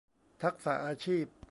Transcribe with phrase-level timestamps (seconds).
[0.43, 1.25] ทักษะอาชีพ